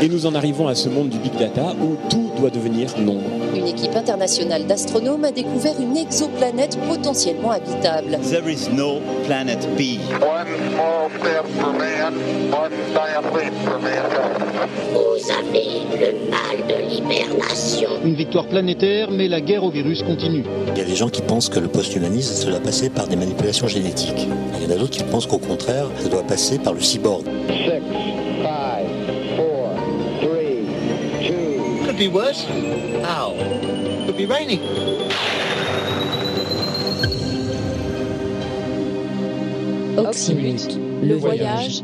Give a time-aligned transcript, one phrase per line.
[0.00, 3.47] Et nous en arrivons à ce monde du big data où tout doit devenir nombre.
[3.58, 8.16] Une équipe internationale d'astronomes a découvert une exoplanète potentiellement habitable.
[8.30, 9.98] There is no planet B.
[10.22, 12.14] One small step for man,
[12.52, 14.38] one giant leap for mankind.
[14.92, 15.66] Vous avez
[15.98, 17.90] le mal de l'hibernation.
[18.04, 20.44] Une victoire planétaire, mais la guerre au virus continue.
[20.76, 23.16] Il y a des gens qui pensent que le post-humanisme, ça doit passer par des
[23.16, 24.28] manipulations génétiques.
[24.60, 27.24] Il y en a d'autres qui pensent qu'au contraire, ça doit passer par le cyborg.
[31.98, 32.44] Could be worse?
[33.02, 33.34] How?
[34.06, 34.60] Could be raining.
[39.98, 41.82] Oxymute, le voyage,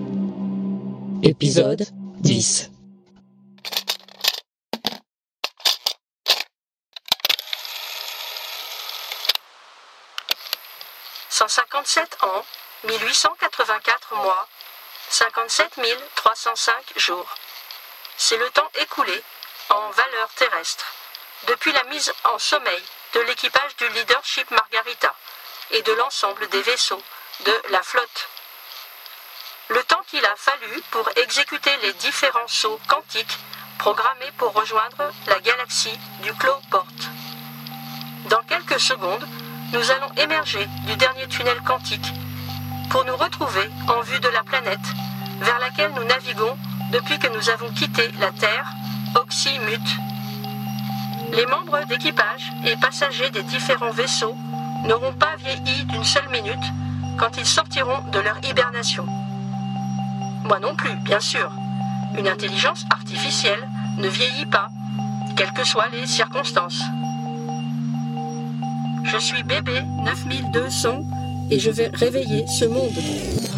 [1.24, 1.88] épisode
[2.20, 2.70] 10.
[11.28, 12.44] «157 ans,
[12.86, 14.46] 1884 mois,
[15.10, 15.80] 57
[16.14, 17.34] 305 jours.
[18.16, 19.20] C'est le temps écoulé
[19.70, 20.86] en valeur terrestre
[21.46, 22.82] depuis la mise en sommeil
[23.14, 25.14] de l'équipage du Leadership Margarita
[25.70, 27.02] et de l'ensemble des vaisseaux
[27.44, 28.28] de la flotte.
[29.68, 33.38] Le temps qu'il a fallu pour exécuter les différents sauts quantiques
[33.78, 37.08] programmés pour rejoindre la galaxie du Clos-Porte.
[38.26, 39.26] Dans quelques secondes,
[39.72, 42.12] nous allons émerger du dernier tunnel quantique
[42.90, 44.86] pour nous retrouver en vue de la planète
[45.40, 46.56] vers laquelle nous naviguons
[46.90, 48.66] depuis que nous avons quitté la Terre,
[49.16, 49.96] Oxymute.
[51.32, 54.34] Les membres d'équipage et passagers des différents vaisseaux
[54.86, 56.72] n'auront pas vieilli d'une seule minute
[57.18, 59.06] quand ils sortiront de leur hibernation.
[60.44, 61.50] Moi non plus, bien sûr.
[62.18, 64.68] Une intelligence artificielle ne vieillit pas,
[65.36, 66.82] quelles que soient les circonstances.
[69.04, 71.02] Je suis bébé 9200
[71.50, 73.53] et je vais réveiller ce monde.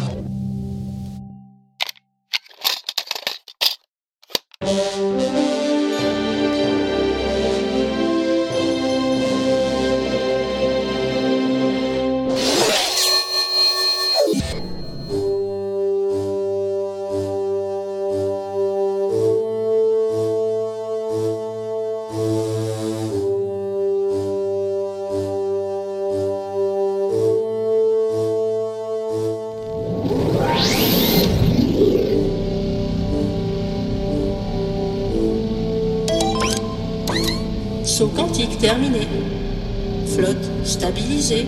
[40.67, 41.47] Flotte stabilisée.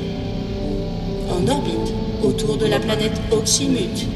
[1.30, 1.94] En orbite
[2.24, 4.08] autour de la planète Oxymute.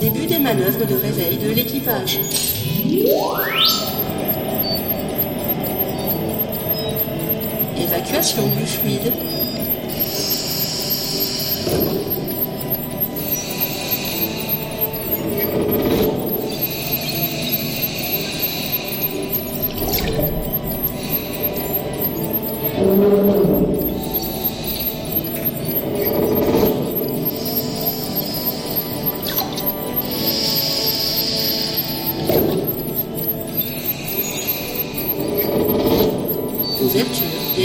[0.00, 2.18] Début des manœuvres de réveil de l'équipage.
[7.76, 9.27] Évacuation du fluide.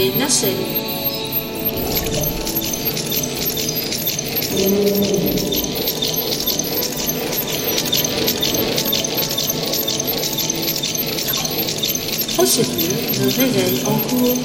[0.04, 0.52] Des nacelles.
[12.36, 14.36] Procédure de réveil en cours.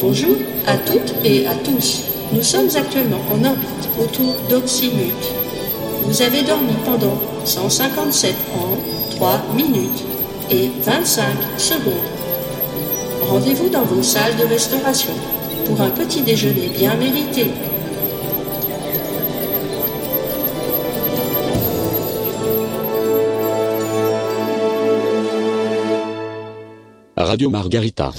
[0.00, 2.07] Bonjour à toutes et à tous.
[2.32, 5.14] Nous sommes actuellement en orbite autour d'Oxymute.
[6.02, 8.76] Vous avez dormi pendant 157 ans,
[9.16, 10.04] 3 minutes
[10.50, 11.24] et 25
[11.56, 11.92] secondes.
[13.22, 15.12] Rendez-vous dans vos salles de restauration
[15.66, 17.46] pour un petit déjeuner bien mérité.
[27.16, 28.12] Radio Margarita.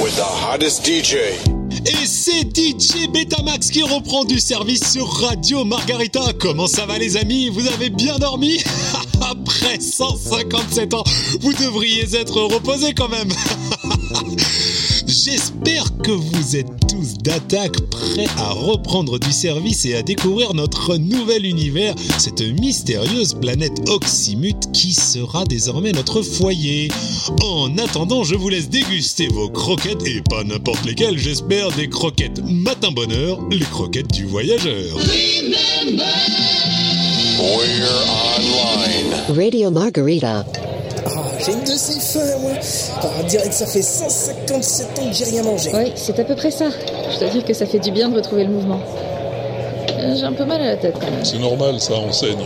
[0.00, 1.61] With the hottest DJ.
[1.86, 6.20] Et c'est DJ Betamax qui reprend du service sur Radio Margarita.
[6.38, 7.48] Comment ça va les amis?
[7.48, 8.62] Vous avez bien dormi?
[9.20, 11.04] Après 157 ans,
[11.40, 13.28] vous devriez être reposés quand même.
[15.12, 20.96] J'espère que vous êtes tous d'attaque, prêts à reprendre du service et à découvrir notre
[20.96, 26.88] nouvel univers, cette mystérieuse planète Oxymute qui sera désormais notre foyer.
[27.42, 32.40] En attendant, je vous laisse déguster vos croquettes, et pas n'importe lesquelles, j'espère, des croquettes
[32.46, 34.96] matin bonheur, les croquettes du voyageur.
[39.28, 40.46] Radio Margarita.
[41.44, 42.52] J'ai une de ces faim, moi.
[43.20, 45.70] On dirait que ça fait 157 ans que j'ai rien mangé.
[45.74, 46.66] Oui, c'est à peu près ça.
[47.14, 48.80] Je dois dire que ça fait du bien de retrouver le mouvement.
[49.98, 51.24] Euh, J'ai un peu mal à la tête quand même.
[51.24, 52.38] C'est normal, ça enseigne.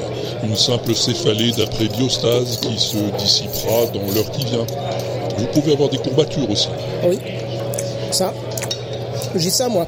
[0.44, 4.66] Une simple céphalée d'après biostase qui se dissipera dans l'heure qui vient.
[5.38, 6.68] Vous pouvez avoir des courbatures aussi.
[7.06, 7.18] Oui.
[8.10, 8.32] Ça.
[9.34, 9.86] J'ai ça, moi.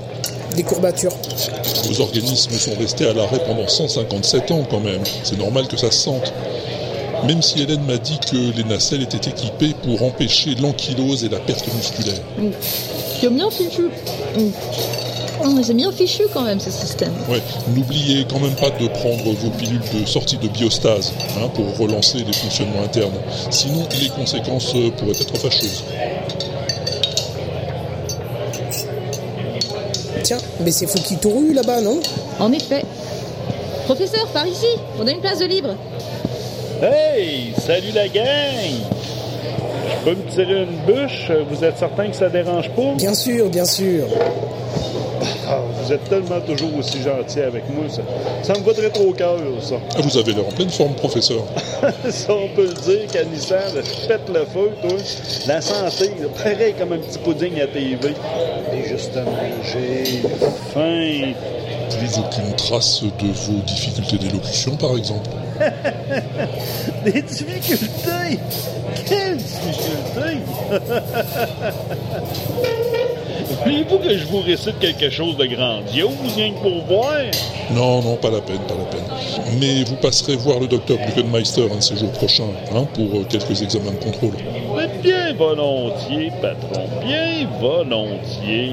[0.56, 1.12] Des courbatures.
[1.84, 5.02] Vos organismes sont restés à l'arrêt pendant 157 ans quand même.
[5.22, 6.32] C'est normal que ça se sente.
[7.26, 11.38] Même si Hélène m'a dit que les nacelles étaient équipées pour empêcher l'ankylose et la
[11.38, 12.20] perte musculaire.
[12.38, 12.50] Mm.
[13.20, 13.82] C'est bien fichu.
[14.36, 14.50] Mm.
[15.44, 17.12] Oh, c'est bien fichu quand même ce système.
[17.28, 17.40] Ouais,
[17.74, 22.18] n'oubliez quand même pas de prendre vos pilules de sortie de biostase hein, pour relancer
[22.18, 23.18] les fonctionnements internes.
[23.50, 25.84] Sinon, les conséquences euh, pourraient être fâcheuses.
[30.24, 32.00] Tiens, mais c'est Fouki Touru là-bas, non?
[32.40, 32.84] En effet.
[33.84, 34.66] Professeur, par ici,
[35.00, 35.74] on a une place de libre.
[36.80, 38.24] Hey, salut la gang!
[39.90, 41.28] Je peux me tirer une bûche?
[41.50, 42.94] Vous êtes certain que ça dérange pas?
[42.96, 44.04] Bien sûr, bien sûr.
[45.48, 48.02] Ah, vous êtes tellement toujours aussi gentil avec moi, ça,
[48.42, 49.74] ça me va très trop au cœur, ça.
[49.96, 51.42] Ah, vous avez l'air en pleine forme, professeur.
[52.10, 53.72] ça, on peut le dire, Canissan,
[54.06, 54.98] pète le feu, toi.
[55.48, 58.14] La santé, là, pareil comme un petit pudding à TV.
[58.72, 59.32] Et justement,
[59.64, 60.22] j'ai
[60.72, 61.32] faim.
[61.90, 65.28] Plus aucune trace de vos difficultés d'élocution, par exemple.
[67.04, 68.38] Des difficultés?
[69.06, 70.38] Quelles difficultés?
[73.64, 77.14] Voulez-vous que je vous récite quelque chose de grandiose, rien que pour voir?
[77.74, 79.04] Non, non, pas la peine, pas la peine.
[79.58, 83.24] Mais vous passerez voir le docteur Gluckenmeister un de ces jours prochains, hein, pour euh,
[83.28, 84.34] quelques examens de contrôle.
[84.76, 88.72] Mais bien volontiers, patron, bien volontiers.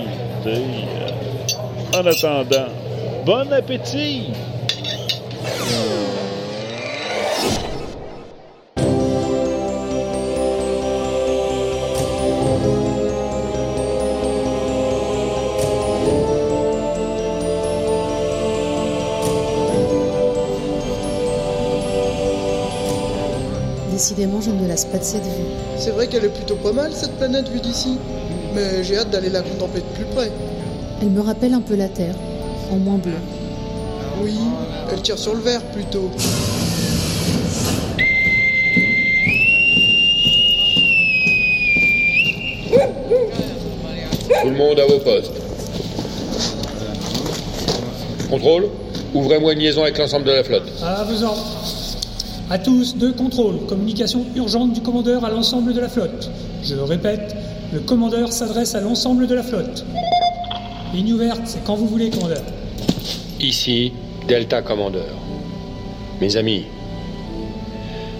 [1.93, 2.67] En attendant,
[3.25, 4.31] bon appétit!
[23.91, 25.29] Décidément, je ne me lasse pas de cette vue.
[25.77, 27.97] C'est vrai qu'elle est plutôt pas mal cette planète vue d'ici.
[28.53, 30.29] Mais j'ai hâte d'aller la contempler de plus près.
[31.01, 32.15] Elle me rappelle un peu la Terre,
[32.71, 33.13] en moins bleu.
[34.21, 34.33] Oui,
[34.91, 36.11] elle tire sur le verre plutôt.
[44.41, 45.31] Tout le monde à vos postes.
[48.29, 48.69] Contrôle,
[49.13, 50.71] ouvrez-moi une liaison avec l'ensemble de la flotte.
[50.83, 51.35] À vous en.
[52.49, 53.65] À tous, deux contrôles.
[53.67, 56.29] Communication urgente du commandeur à l'ensemble de la flotte.
[56.63, 57.35] Je répète,
[57.73, 59.85] le commandeur s'adresse à l'ensemble de la flotte.
[60.93, 62.41] Ligne ouverte, c'est quand vous voulez, commandeur.
[63.41, 63.91] Ici,
[64.29, 65.13] Delta Commandeur.
[66.21, 66.63] Mes amis,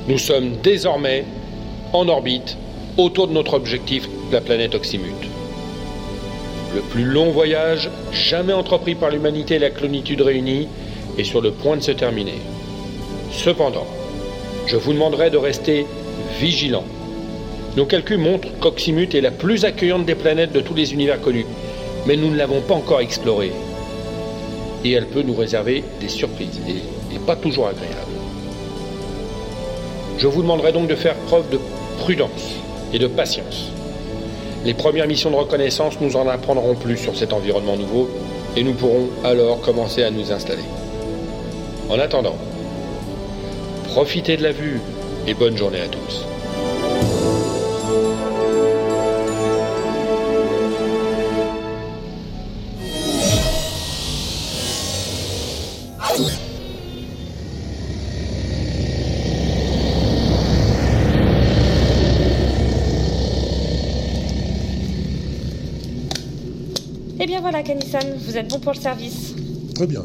[0.10, 1.24] nous sommes désormais
[1.94, 2.58] en orbite
[2.98, 5.30] autour de notre objectif, la planète Oxymute.
[6.76, 10.68] Le plus long voyage jamais entrepris par l'humanité et la clonitude réunie
[11.18, 12.42] est sur le point de se terminer.
[13.32, 13.88] Cependant,
[14.68, 15.86] je vous demanderai de rester
[16.42, 16.84] vigilants.
[17.78, 21.45] Nos calculs montrent qu'Oxymute est la plus accueillante des planètes de tous les univers connus,
[22.06, 23.54] mais nous ne l'avons pas encore explorée.
[24.85, 27.95] Et elle peut nous réserver des surprises, et, pas toujours agréables.
[30.19, 31.59] Je vous demanderai donc de faire preuve de
[31.97, 32.59] prudence
[32.94, 33.71] et de patience.
[34.63, 38.09] Les premières missions de reconnaissance nous en apprendront plus sur cet environnement nouveau,
[38.56, 40.63] et nous pourrons alors commencer à nous installer.
[41.89, 42.35] En attendant,
[43.85, 44.80] profitez de la vue
[45.25, 46.27] et bonne journée à tous.
[67.18, 69.34] Eh bien voilà, Kanissan, vous êtes bon pour le service.
[69.74, 70.04] Très bien.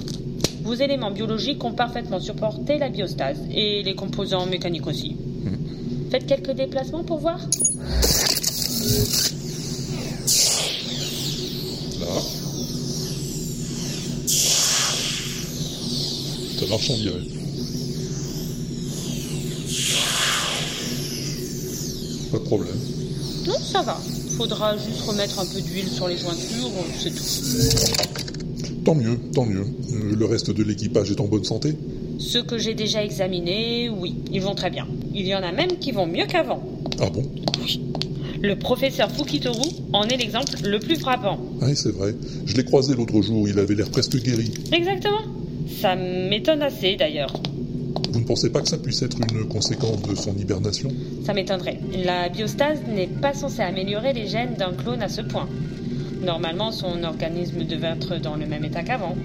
[0.63, 5.17] Vos éléments biologiques ont parfaitement supporté la biostase et les composants mécaniques aussi.
[6.11, 7.41] Faites quelques déplacements pour voir
[16.79, 17.21] Dirait.
[22.31, 22.77] Pas de problème.
[23.47, 23.99] Non, ça va.
[24.37, 28.85] faudra juste remettre un peu d'huile sur les jointures, c'est tout.
[28.85, 29.67] Tant mieux, tant mieux.
[29.93, 31.75] Euh, le reste de l'équipage est en bonne santé
[32.19, 34.87] Ceux que j'ai déjà examinés, oui, ils vont très bien.
[35.13, 36.63] Il y en a même qui vont mieux qu'avant.
[37.01, 37.25] Ah bon?
[37.61, 37.81] Oui.
[38.41, 41.39] Le professeur Fukitoru en est l'exemple le plus frappant.
[41.61, 42.15] Oui, c'est vrai.
[42.47, 44.53] Je l'ai croisé l'autre jour, il avait l'air presque guéri.
[44.73, 45.40] Exactement.
[45.81, 47.33] Ça m'étonne assez d'ailleurs.
[48.13, 50.91] Vous ne pensez pas que ça puisse être une conséquence de son hibernation?
[51.25, 51.81] Ça m'étonnerait.
[52.05, 55.49] La biostase n'est pas censée améliorer les gènes d'un clone à ce point.
[56.23, 59.17] Normalement, son organisme devait être dans le même état qu'avant.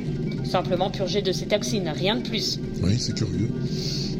[0.45, 2.57] Simplement purgé de ses toxines, rien de plus.
[2.81, 3.49] Oui, c'est curieux.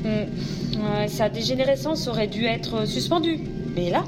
[0.03, 1.07] Hmm.
[1.07, 3.39] Sa dégénérescence aurait dû être suspendue.
[3.77, 4.03] Mais là,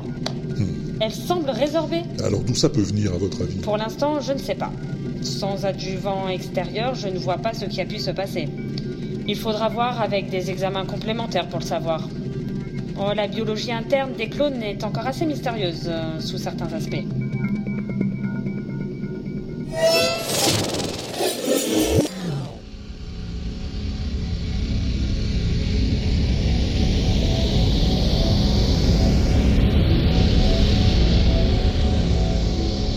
[0.99, 2.01] elle semble résorbée.
[2.23, 3.59] Alors d'où ça peut venir à votre avis?
[3.59, 4.71] Pour l'instant, je ne sais pas.
[5.21, 8.47] Sans adjuvant extérieur, je ne vois pas ce qui a pu se passer.
[9.27, 12.07] Il faudra voir avec des examens complémentaires pour le savoir.
[12.99, 17.03] Oh, la biologie interne des clones est encore assez mystérieuse euh, sous certains aspects.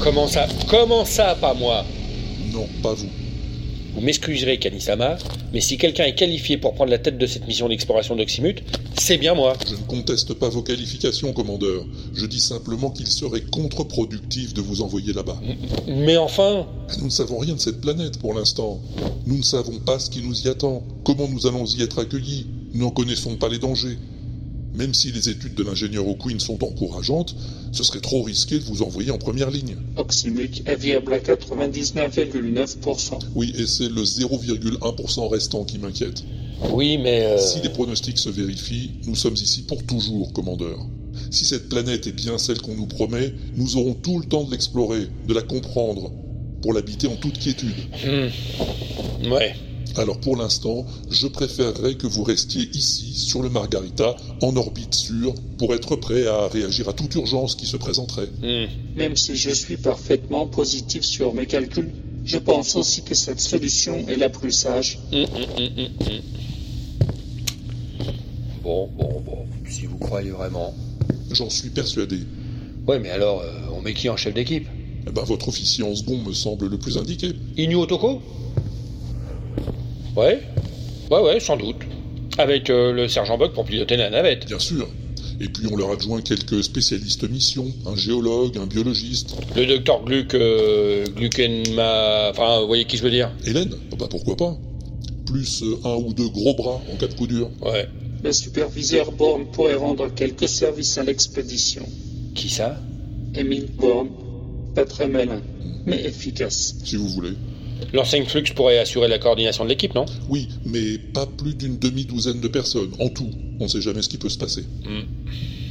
[0.03, 1.85] Comment ça Comment ça, pas moi?
[2.53, 3.09] Non, pas vous.
[3.95, 5.19] Vous m'excuserez, Kanisama,
[5.53, 8.63] mais si quelqu'un est qualifié pour prendre la tête de cette mission d'exploration d'Oxymute,
[8.97, 9.55] c'est bien moi.
[9.69, 11.85] Je ne conteste pas vos qualifications, commandeur.
[12.15, 15.41] Je dis simplement qu'il serait contre-productif de vous envoyer là-bas.
[15.89, 16.67] Mais enfin
[16.99, 18.81] Nous ne savons rien de cette planète pour l'instant.
[19.27, 22.47] Nous ne savons pas ce qui nous y attend, comment nous allons y être accueillis?
[22.73, 23.99] Nous n'en connaissons pas les dangers.
[24.75, 27.35] Même si les études de l'ingénieur O'Quinn sont encourageantes,
[27.73, 29.77] ce serait trop risqué de vous envoyer en première ligne.
[30.67, 33.19] Est viable à 99,9%.
[33.35, 36.23] Oui, et c'est le 0,1% restant qui m'inquiète.
[36.73, 37.25] Oui, mais...
[37.25, 37.39] Euh...
[37.39, 40.79] Si les pronostics se vérifient, nous sommes ici pour toujours, commandeur.
[41.31, 44.53] Si cette planète est bien celle qu'on nous promet, nous aurons tout le temps de
[44.53, 46.13] l'explorer, de la comprendre,
[46.63, 47.77] pour l'habiter en toute quiétude.
[48.05, 49.33] Hmm.
[49.33, 49.55] Ouais.
[49.97, 55.35] Alors pour l'instant, je préférerais que vous restiez ici, sur le Margarita, en orbite sûre,
[55.59, 58.29] pour être prêt à réagir à toute urgence qui se présenterait.
[58.43, 58.67] Hmm.
[58.97, 61.91] Même si je suis parfaitement positif sur mes calculs,
[62.25, 64.99] je pense aussi que cette solution est la plus sage.
[65.13, 65.25] Hmm,
[68.63, 70.75] bon, bon, bon, si vous croyez vraiment.
[71.33, 72.21] J'en suis persuadé.
[72.87, 74.67] Ouais, mais alors, euh, on met qui en chef d'équipe?
[75.07, 77.33] Eh ben, votre officier en second me semble le plus indiqué.
[77.57, 78.21] Inu Otoko
[80.17, 80.43] Ouais,
[81.11, 81.77] ouais, ouais, sans doute.
[82.39, 84.47] Avec euh, le sergent Buck pour piloter la navette.
[84.47, 84.89] Bien sûr.
[85.41, 89.37] Et puis on leur adjoint quelques spécialistes mission, un géologue, un biologiste.
[89.57, 92.31] Le docteur Gluck, euh, Gluckenma...
[92.31, 93.31] Enfin, vous voyez qui je veux dire?
[93.47, 93.75] Hélène?
[93.99, 94.59] Bah pourquoi pas
[95.25, 97.49] Plus euh, un ou deux gros bras en cas de coup dur.
[97.63, 97.89] Ouais.
[98.23, 101.87] Le superviseur Bourne pourrait rendre quelques services à l'expédition.
[102.35, 102.79] Qui ça?
[103.35, 104.11] Émile Bourne.
[104.75, 105.41] Pas très malin,
[105.87, 106.77] mais efficace.
[106.85, 107.33] Si vous voulez.
[107.93, 110.07] L'enseigne Flux pourrait assurer la coordination de l'équipe, non?
[110.29, 113.31] Oui, mais pas plus d'une demi-douzaine de personnes, en tout.
[113.59, 114.65] On ne sait jamais ce qui peut se passer.
[114.85, 115.01] Mm.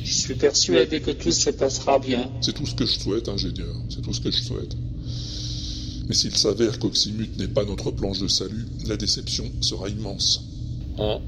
[0.03, 2.29] Je suis persuadé que tout se passera bien.
[2.41, 3.75] C'est tout ce que je souhaite, ingénieur.
[3.89, 4.75] C'est tout ce que je souhaite.
[6.07, 10.43] Mais s'il s'avère qu'Oxymute n'est pas notre planche de salut, la déception sera immense.
[10.97, 11.19] Oh.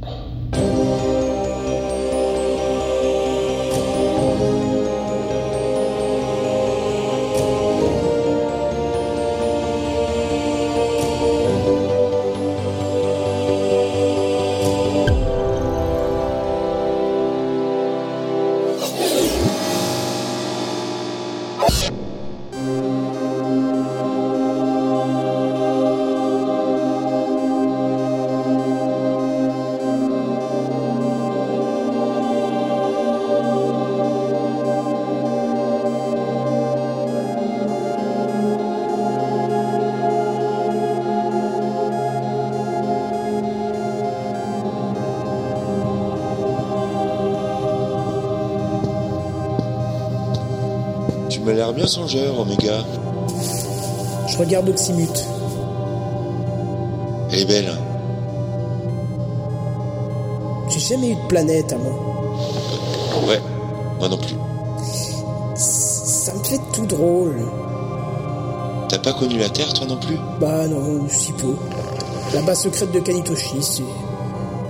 [51.72, 52.84] L'air bien songeur, Omega.
[54.28, 55.26] Je regarde Oxymute.
[57.32, 57.68] Elle est belle.
[57.70, 57.78] hein.
[60.70, 61.94] J'ai jamais eu de planète à moi.
[63.28, 63.42] Ouais,
[64.00, 64.36] moi non plus.
[65.56, 67.42] Ça me fait tout drôle.
[68.90, 70.18] T'as pas connu la Terre, toi non plus?
[70.40, 71.56] Bah non, si peu.
[72.34, 73.84] La base secrète de Kanitoshi, c'est.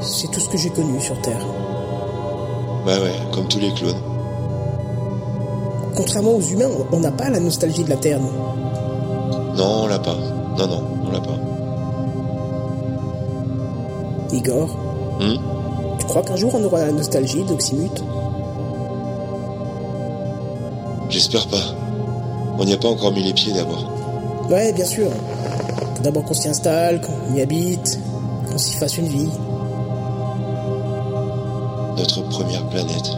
[0.02, 1.46] C'est tout ce que j'ai connu sur Terre.
[2.86, 3.96] Bah ouais, comme tous les clones.
[6.02, 8.32] Contrairement aux humains, on n'a pas la nostalgie de la Terre, nous.
[9.56, 10.16] Non, on l'a pas.
[10.58, 11.38] Non, non, on l'a pas.
[14.34, 14.68] Igor,
[15.20, 15.36] Hmm?
[16.00, 18.04] tu crois qu'un jour on aura la nostalgie d'Oxymute?
[21.10, 21.76] J'espère pas.
[22.58, 23.92] On n'y a pas encore mis les pieds d'abord.
[24.50, 25.10] Ouais, bien sûr.
[25.98, 28.00] Faut d'abord qu'on s'y installe, qu'on y habite,
[28.50, 29.30] qu'on s'y fasse une vie.
[31.96, 33.12] Notre première planète.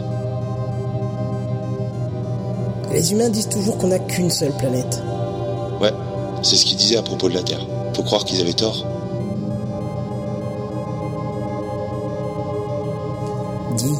[2.94, 5.02] Les humains disent toujours qu'on n'a qu'une seule planète.
[5.80, 5.92] Ouais,
[6.42, 7.66] c'est ce qu'ils disaient à propos de la Terre.
[7.92, 8.86] Faut croire qu'ils avaient tort.
[13.76, 13.96] Dis,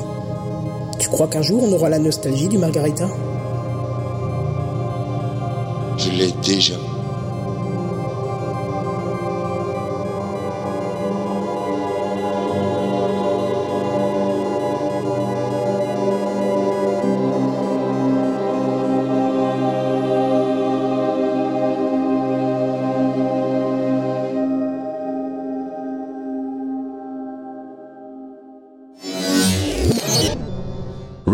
[1.01, 3.09] tu crois qu'un jour on aura la nostalgie du Margarita?
[5.99, 6.75] Je l'ai déjà.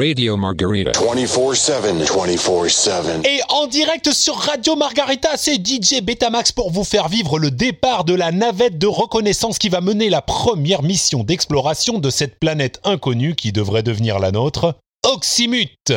[0.01, 0.93] Radio Margarita.
[0.93, 3.27] 24-7, 24-7.
[3.27, 8.05] Et en direct sur Radio Margarita, c'est DJ Betamax pour vous faire vivre le départ
[8.05, 12.81] de la navette de reconnaissance qui va mener la première mission d'exploration de cette planète
[12.85, 15.93] inconnue qui devrait devenir la nôtre, Oxymute.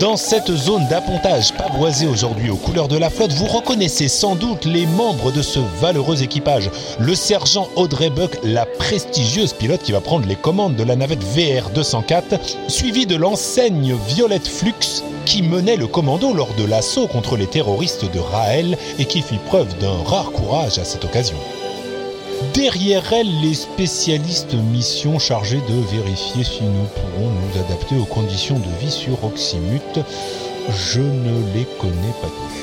[0.00, 4.64] Dans cette zone d'appontage pavoisée aujourd'hui aux couleurs de la flotte, vous reconnaissez sans doute
[4.64, 6.70] les membres de ce valeureux équipage.
[6.98, 11.22] Le sergent Audrey Buck, la prestigieuse pilote qui va prendre les commandes de la navette
[11.22, 17.36] VR 204, suivie de l'enseigne Violette Flux qui menait le commando lors de l'assaut contre
[17.36, 21.36] les terroristes de Raël et qui fit preuve d'un rare courage à cette occasion.
[22.54, 28.58] Derrière elle, les spécialistes mission chargés de vérifier si nous pourrons nous adapter aux conditions
[28.58, 30.00] de vie sur Oxymute.
[30.68, 32.60] Je ne les connais pas tous.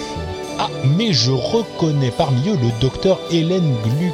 [0.60, 4.13] Ah, mais je reconnais parmi eux le docteur Hélène Gluck...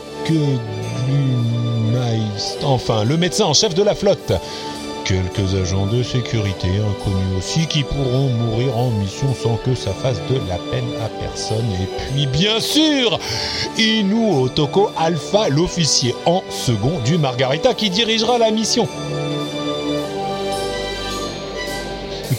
[1.08, 4.32] Glumeist- Enfin, le médecin en chef de la flotte.
[5.06, 10.22] Quelques agents de sécurité inconnus aussi qui pourront mourir en mission sans que ça fasse
[10.30, 11.66] de la peine à personne.
[11.82, 13.20] Et puis bien sûr,
[13.78, 18.88] Inu Otoko Alpha, l'officier en second du Margarita qui dirigera la mission.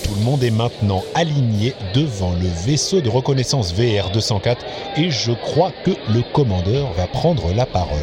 [0.03, 4.65] Tout le monde est maintenant aligné devant le vaisseau de reconnaissance VR 204
[4.97, 7.99] et je crois que le commandeur va prendre la parole.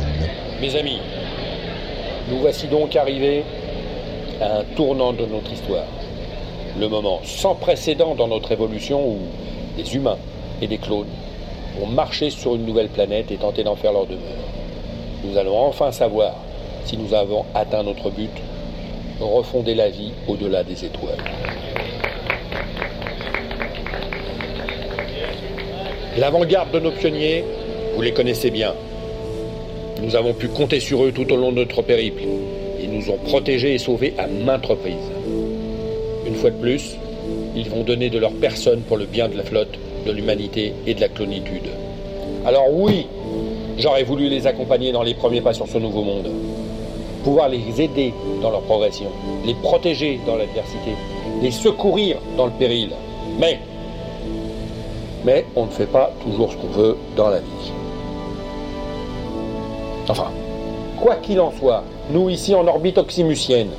[0.61, 0.99] Mes amis,
[2.29, 3.43] nous voici donc arrivés
[4.41, 5.85] à un tournant de notre histoire.
[6.79, 9.17] Le moment sans précédent dans notre évolution où
[9.77, 10.17] des humains
[10.61, 11.07] et des clones
[11.79, 14.21] vont marcher sur une nouvelle planète et tenter d'en faire leur demeure.
[15.23, 16.33] Nous allons enfin savoir
[16.85, 18.31] si nous avons atteint notre but,
[19.19, 21.23] refonder la vie au-delà des étoiles.
[26.17, 27.43] L'avant-garde de nos pionniers,
[27.95, 28.73] vous les connaissez bien.
[30.01, 32.23] Nous avons pu compter sur eux tout au long de notre périple.
[32.81, 34.95] Ils nous ont protégés et sauvés à maintes reprises.
[36.25, 36.95] Une fois de plus,
[37.55, 40.93] ils vont donner de leur personne pour le bien de la flotte, de l'humanité et
[40.93, 41.69] de la clonitude.
[42.45, 43.07] Alors oui,
[43.77, 46.29] j'aurais voulu les accompagner dans les premiers pas sur ce nouveau monde.
[47.23, 49.07] Pouvoir les aider dans leur progression,
[49.45, 50.91] les protéger dans l'adversité,
[51.41, 52.89] les secourir dans le péril.
[53.39, 53.59] Mais,
[55.23, 57.71] mais on ne fait pas toujours ce qu'on veut dans la vie.
[60.09, 60.31] Enfin,
[61.01, 63.69] quoi qu'il en soit, nous ici en orbite oxymucienne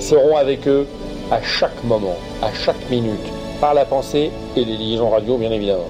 [0.00, 0.86] serons avec eux
[1.30, 3.14] à chaque moment, à chaque minute,
[3.60, 5.88] par la pensée et les liaisons radio bien évidemment.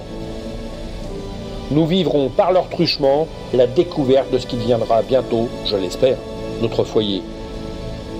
[1.71, 6.17] Nous vivrons par leur truchement la découverte de ce qui deviendra bientôt, je l'espère,
[6.61, 7.23] notre foyer.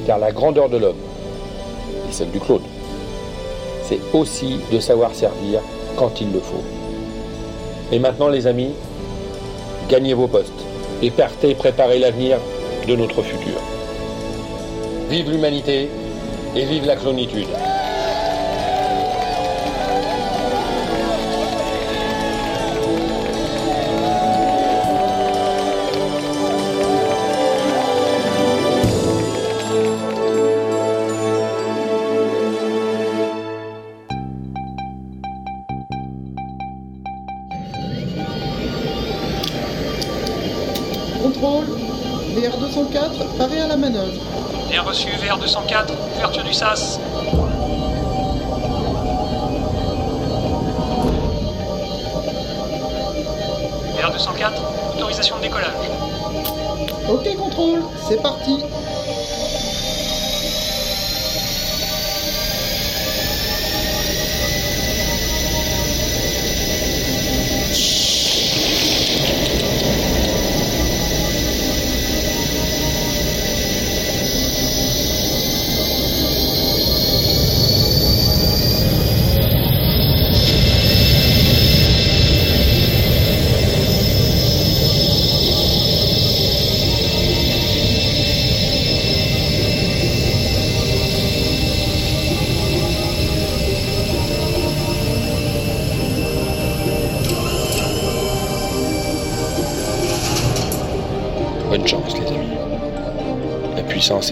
[0.08, 0.96] Car la grandeur de l'homme,
[2.10, 2.64] et celle du clone,
[3.84, 5.62] c'est aussi de savoir servir
[5.96, 6.64] quand il le faut.
[7.92, 8.72] Et maintenant les amis,
[9.88, 10.52] gagnez vos postes
[11.04, 12.40] et partez préparer l'avenir
[12.88, 13.60] de notre futur.
[15.10, 15.90] Vive l'humanité
[16.56, 17.48] et vive la clonitude.
[43.86, 44.70] VR204, paré à la manœuvre.
[44.70, 47.00] Bien reçu, VR204, ouverture du SAS.
[53.98, 55.70] VR204, autorisation de décollage.
[57.10, 58.64] Ok, contrôle, c'est parti.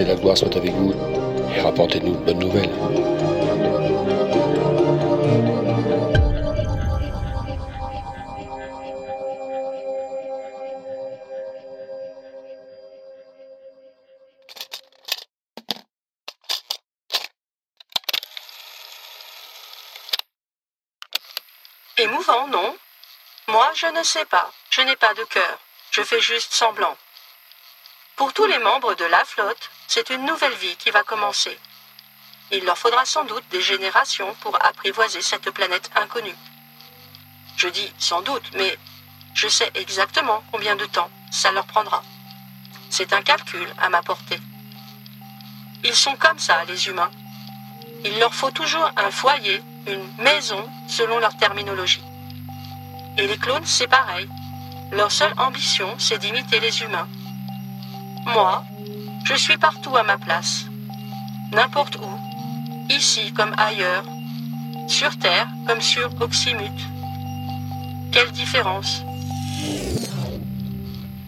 [0.06, 0.94] La gloire soient avec vous
[1.56, 2.70] et rapportez-nous de bonnes nouvelles.
[21.98, 22.76] Émouvant, non?
[23.48, 24.52] Moi, je ne sais pas.
[24.72, 25.60] Je n'ai pas de cœur.
[25.92, 26.98] Je fais juste semblant.
[28.16, 31.56] Pour tous les membres de la flotte, c'est une nouvelle vie qui va commencer.
[32.52, 36.36] Il leur faudra sans doute des générations pour apprivoiser cette planète inconnue.
[37.58, 38.76] Je dis sans doute, mais
[39.36, 42.02] je sais exactement combien de temps ça leur prendra.
[42.90, 44.40] C'est un calcul à ma portée.
[45.84, 47.12] Ils sont comme ça, les humains.
[48.04, 52.04] Il leur faut toujours un foyer, une maison, selon leur terminologie.
[53.20, 54.28] Et les clones, c'est pareil.
[54.92, 57.08] Leur seule ambition, c'est d'imiter les humains.
[58.26, 58.64] Moi,
[59.34, 60.66] je suis partout à ma place.
[61.52, 62.20] N'importe où.
[62.90, 64.04] Ici comme ailleurs.
[64.88, 66.84] Sur Terre comme sur Oxymute.
[68.12, 69.02] Quelle différence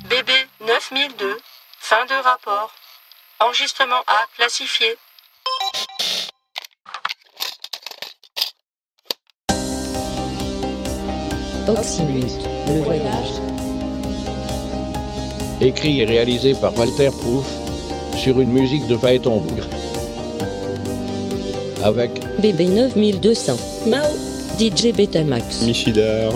[0.08, 1.38] BB 9002,
[1.80, 2.72] fin de rapport.
[3.39, 4.98] Enregistrement A classifié.
[11.68, 13.41] Oxymute, le voyage.
[15.60, 17.64] Écrit et réalisé par Walter Proof
[18.26, 19.68] sur une musique de Phaéton Bougre.
[21.84, 22.10] Avec
[22.42, 23.54] BB 9200.
[23.86, 24.02] Mao.
[24.58, 25.62] DJ Betamax.
[25.62, 26.34] Michidar.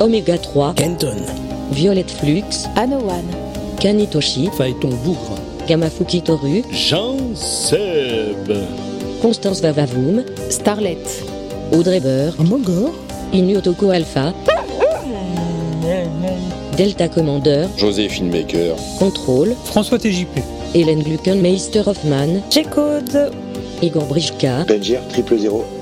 [0.00, 0.74] Omega 3.
[0.74, 1.16] Kenton.
[1.72, 2.68] Violette Flux.
[2.76, 3.24] Anowan.
[3.80, 4.50] Kanitoshi.
[4.52, 5.38] Phaéton Bougre.
[5.66, 6.62] Gamafuki Toru.
[6.72, 8.52] Jean Seb.
[9.22, 10.22] Constance Vavavoum.
[10.50, 11.24] Starlet.
[11.72, 12.34] Audrey Burr.
[12.44, 12.92] Mogor.
[13.32, 14.34] Inuotoko Alpha.
[16.76, 17.66] Delta Commander.
[17.78, 18.74] Joséphine Baker.
[18.98, 19.54] Contrôle.
[19.64, 20.59] François TJP.
[20.74, 23.32] Hélène Gluckenmeister-Hoffmann, J-Code,
[23.82, 25.79] Igor Brichka, Benjir 000